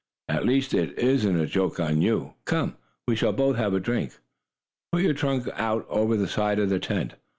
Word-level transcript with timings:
"At 0.27 0.47
least 0.47 0.73
it 0.73 0.97
isn't 0.97 1.39
a 1.39 1.45
joke 1.45 1.79
on 1.79 2.01
you. 2.01 2.33
Come, 2.45 2.75
we 3.07 3.15
shall 3.15 3.33
both 3.33 3.55
have 3.57 3.75
a 3.75 3.79
drink. 3.79 4.17
Put 4.91 5.03
your 5.03 5.13
trunk 5.13 5.47
out 5.53 5.85
over 5.91 6.17
the 6.17 6.27
side 6.27 6.57
of 6.57 6.69
the 6.69 6.79
tent. 6.79 7.13